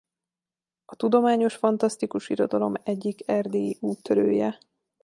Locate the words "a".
0.85-0.95